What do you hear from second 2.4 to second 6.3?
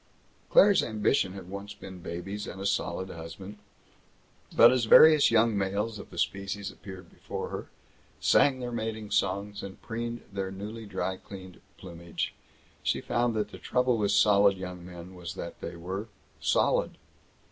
and a solid husband, but as various young males of the